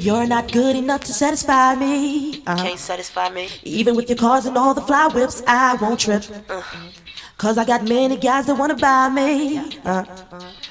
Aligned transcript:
You're 0.00 0.26
not 0.26 0.50
good 0.50 0.76
enough 0.76 1.02
to 1.04 1.12
satisfy 1.12 1.74
me. 1.74 2.42
Uh-huh. 2.46 2.56
Can't 2.64 2.78
satisfy 2.78 3.28
me. 3.28 3.50
Even 3.64 3.94
with 3.94 4.08
your 4.08 4.16
cars 4.16 4.46
and 4.46 4.56
all 4.56 4.72
the 4.72 4.80
fly 4.80 5.08
whips, 5.08 5.42
I 5.46 5.74
won't 5.74 6.00
trip. 6.00 6.24
Uh. 6.48 6.62
Cause 7.36 7.58
I 7.58 7.66
got 7.66 7.86
many 7.86 8.16
guys 8.16 8.46
that 8.46 8.54
wanna 8.54 8.76
buy 8.76 9.10
me. 9.10 9.58
Uh. 9.84 10.04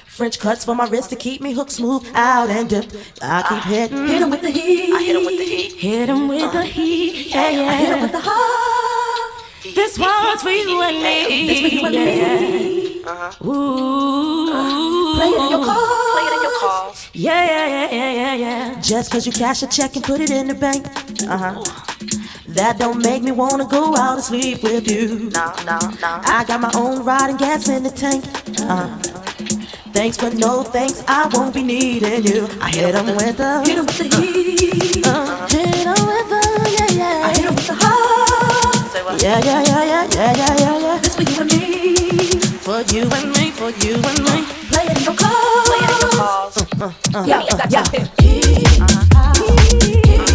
French 0.08 0.40
cuts 0.40 0.64
for 0.64 0.74
my 0.74 0.88
wrist 0.88 1.10
to 1.10 1.16
keep 1.16 1.40
me 1.40 1.52
hooked 1.52 1.70
smooth 1.70 2.04
out 2.12 2.50
and 2.50 2.68
dip. 2.68 2.86
I 3.22 3.42
keep 3.48 3.62
hitting. 3.72 4.08
Hit 4.08 4.20
him 4.20 4.30
with 4.30 4.42
the 4.42 4.50
heat. 4.50 4.94
I 4.94 5.02
hit 5.04 5.14
him 5.14 5.24
with 5.24 5.38
the 5.38 5.44
heat. 5.44 5.72
Hit 5.74 6.08
him 6.08 6.26
with 6.26 6.42
uh. 6.42 6.50
the 6.50 6.64
heat. 6.64 7.30
Yeah, 7.30 7.50
yeah. 7.50 7.68
I 7.68 7.74
hit 7.76 7.88
him 7.94 8.02
with 8.02 8.12
the 8.12 8.20
heart. 8.20 9.44
This 9.76 9.96
one's 9.96 10.42
for 10.42 10.50
you 10.50 10.82
and 10.82 10.96
me. 11.04 11.46
This 11.46 11.60
for 11.60 11.68
you 11.68 11.86
and 11.86 11.94
me. 11.94 13.04
Uh-huh. 13.04 13.48
Ooh. 13.48 14.52
Uh. 14.52 15.14
Play 15.14 15.28
it 15.28 15.40
in 15.40 15.50
your 15.50 15.64
car. 15.64 15.99
Play 16.70 16.78
it 16.78 16.90
in 16.90 16.94
your 16.94 16.94
calls. 16.94 17.10
Yeah, 17.12 17.44
yeah, 17.44 17.66
yeah, 17.66 17.90
yeah, 17.90 18.12
yeah, 18.12 18.34
yeah. 18.34 18.80
Just 18.80 19.12
cause 19.12 19.26
you 19.26 19.32
cash 19.32 19.62
a 19.62 19.66
check 19.66 19.96
and 19.96 20.04
put 20.04 20.20
it 20.20 20.30
in 20.30 20.48
the 20.48 20.54
bank. 20.54 20.86
Uh 21.28 21.36
huh. 21.36 21.64
That 22.48 22.78
don't 22.78 23.02
make 23.02 23.22
me 23.22 23.32
wanna 23.32 23.66
go 23.66 23.96
out 23.96 24.16
and 24.16 24.24
sleep 24.24 24.62
with 24.62 24.88
you. 24.88 25.30
No, 25.30 25.52
no, 25.64 25.78
no. 26.00 26.20
I 26.24 26.44
got 26.46 26.60
my 26.60 26.70
own 26.74 27.04
ride 27.04 27.30
and 27.30 27.38
gas 27.38 27.68
in 27.68 27.82
the 27.82 27.90
tank. 27.90 28.24
Uh 28.60 28.76
huh. 28.76 28.98
Thanks, 29.92 30.16
but 30.18 30.34
no 30.34 30.62
thanks. 30.62 31.02
I 31.08 31.28
won't 31.32 31.54
be 31.54 31.62
needing 31.62 32.24
you. 32.24 32.48
I 32.60 32.70
hit 32.70 32.94
him 32.94 33.06
with 33.16 33.36
the 33.36 33.62
hit 33.64 33.78
him 33.78 33.86
with 33.86 33.98
the 33.98 34.04
heat. 34.20 35.06
Uh, 35.06 35.48
hit 35.48 35.86
with 35.86 36.28
the 36.30 36.42
yeah 36.76 36.90
yeah. 36.90 37.26
I 37.26 37.30
hit 37.34 37.44
him 37.44 37.54
with 37.54 37.66
the 37.66 37.74
heart. 37.74 39.22
Yeah 39.22 39.40
yeah 39.44 39.62
yeah 39.62 39.84
yeah 39.84 40.08
yeah 40.14 40.36
yeah 40.36 40.58
yeah 40.58 40.78
yeah. 40.78 40.98
This 40.98 41.16
for 41.16 41.22
you 41.22 41.40
and 41.40 41.52
me. 41.52 42.39
For 42.60 42.82
you 42.92 43.02
and 43.02 43.32
me. 43.32 43.50
For 43.52 43.70
you 43.70 43.94
and 43.94 44.22
me. 44.24 44.44
Play 44.68 44.84
it 44.86 44.98
in 44.98 45.04
your 45.04 45.14
car. 45.14 45.30
Play 45.64 45.78
it 45.78 45.90
in 45.90 46.00
your 46.00 46.10
cars. 46.10 46.56
Uh, 46.56 46.66
uh, 46.80 46.92
uh, 47.18 47.24
yeah 47.26 47.42
yeah 47.48 47.66
yeah. 47.70 47.84
yeah. 47.92 48.84
Uh-huh. 48.84 50.29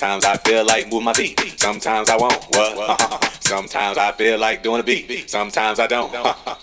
Sometimes 0.00 0.24
I 0.24 0.36
feel 0.38 0.64
like 0.64 0.90
move 0.90 1.02
my 1.02 1.12
feet. 1.12 1.60
Sometimes 1.60 2.08
I 2.08 2.16
won't. 2.16 2.42
What? 2.44 3.34
Sometimes 3.42 3.98
I 3.98 4.12
feel 4.12 4.38
like 4.38 4.62
doing 4.62 4.80
a 4.80 4.82
beat. 4.82 5.28
Sometimes 5.28 5.78
I 5.78 5.86
don't. 5.86 6.10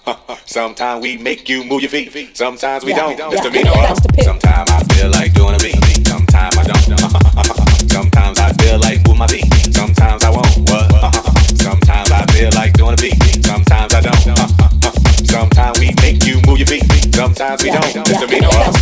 Sometimes 0.47 1.03
we 1.03 1.17
make 1.17 1.47
you 1.47 1.63
move 1.63 1.81
your 1.81 1.91
feet. 1.91 2.35
Sometimes 2.35 2.83
we 2.83 2.93
don't. 2.95 3.15
Mr. 3.15 3.53
Mino. 3.53 3.73
Uh, 3.73 3.93
sometimes 4.23 4.71
I 4.71 4.83
feel 4.85 5.11
like 5.11 5.35
doing 5.35 5.53
a 5.53 5.59
beat. 5.59 6.07
Sometimes 6.07 6.57
I 6.57 6.63
don't. 6.63 7.91
Sometimes 7.91 8.39
I 8.39 8.53
feel 8.53 8.79
like 8.79 9.05
move 9.05 9.17
my 9.17 9.27
feet. 9.27 9.45
Sometimes 9.71 10.23
I 10.23 10.31
won't. 10.31 10.57
What? 10.57 11.13
Sometimes 11.61 12.09
I 12.09 12.25
feel 12.33 12.49
like 12.55 12.73
doing 12.73 12.93
a 12.93 12.97
beat. 12.97 13.45
Sometimes 13.45 13.93
I 13.93 14.01
don't. 14.01 15.27
Sometimes 15.27 15.77
we 15.77 15.93
make 16.01 16.25
you 16.25 16.41
move 16.47 16.57
your 16.57 16.65
feet. 16.65 17.13
Sometimes 17.13 17.61
we 17.61 17.69
don't. 17.69 17.85
Mino. 18.31 18.49
Sometimes 18.49 18.75
uh, 18.75 18.76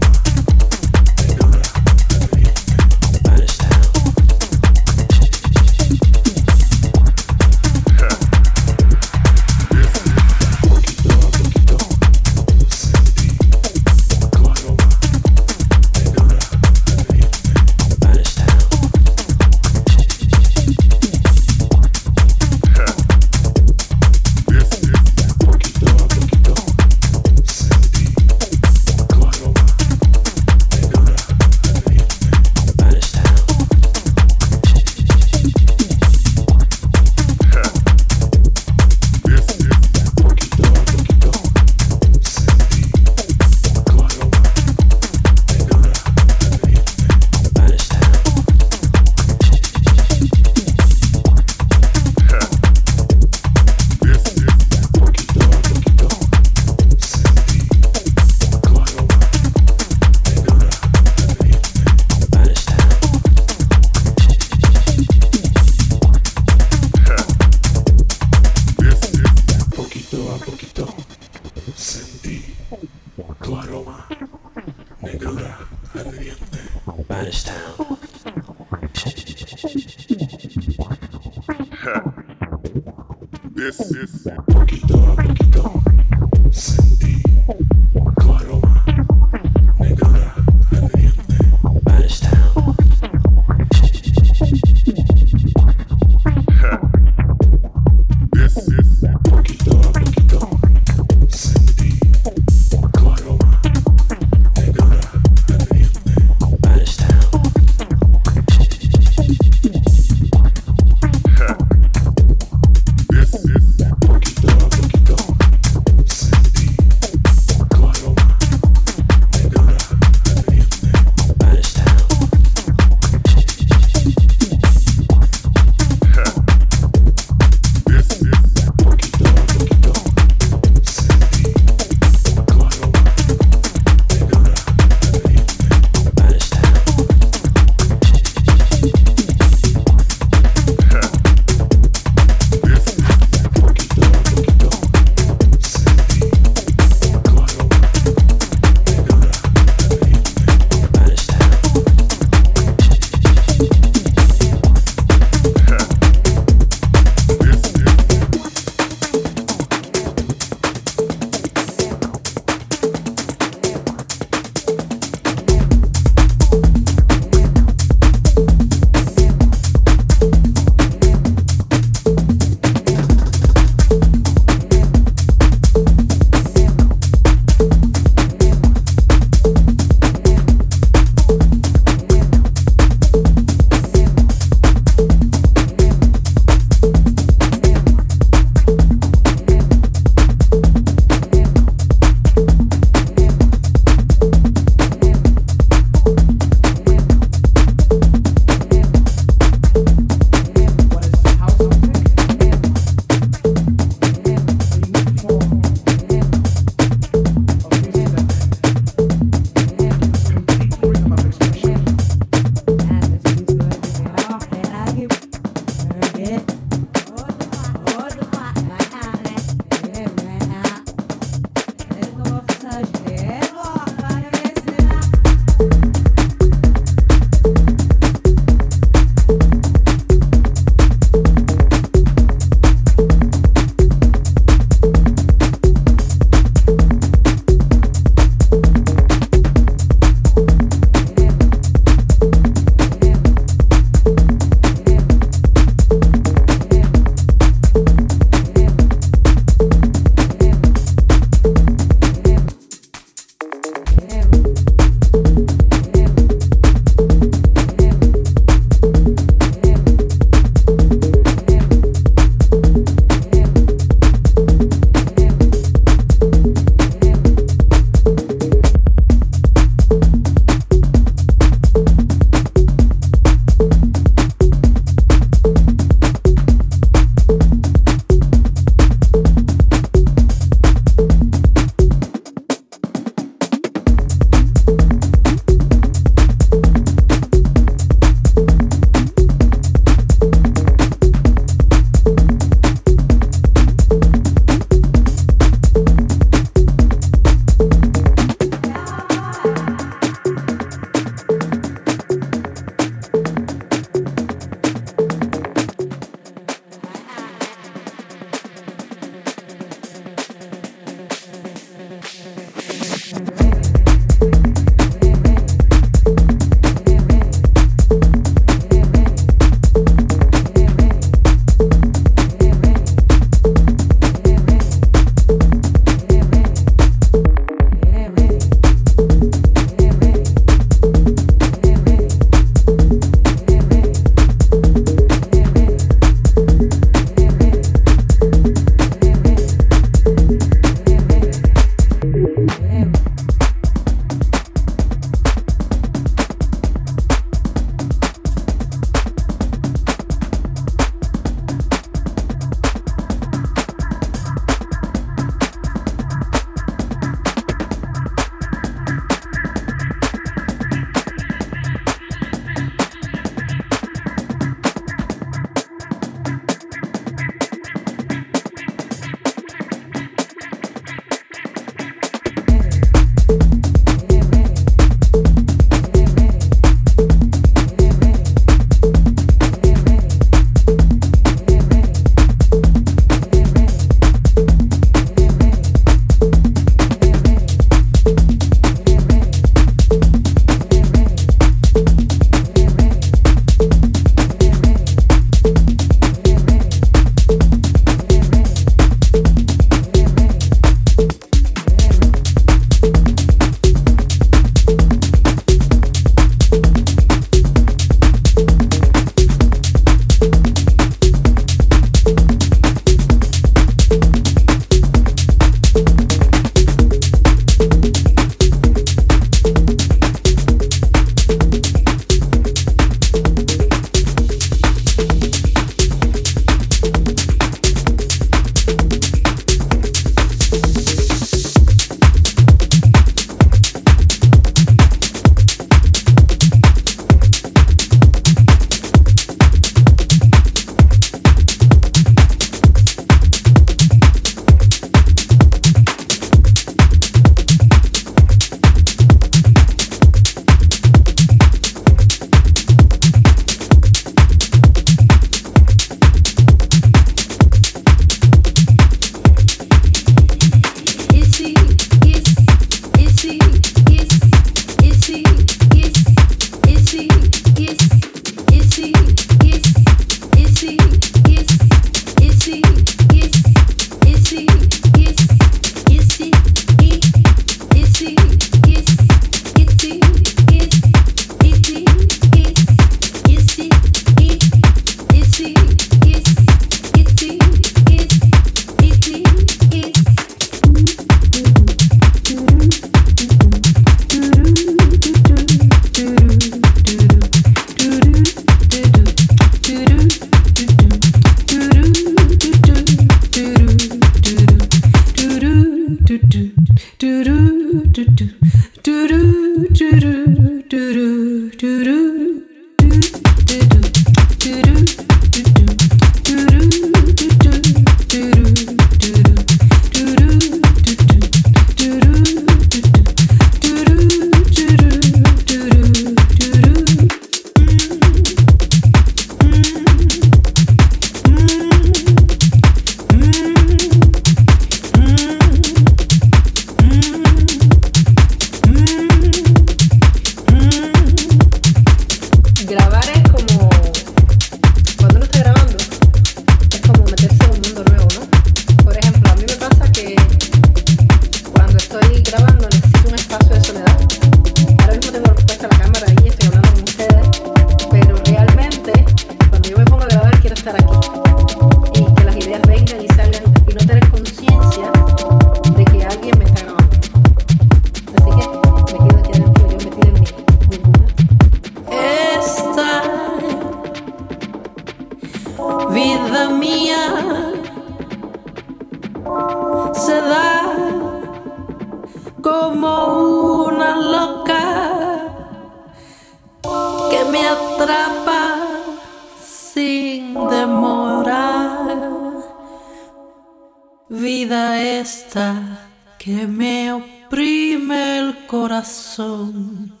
que 596.18 596.46
me 596.46 596.92
oprime 596.92 598.18
el 598.18 598.46
corazón. 598.46 600.00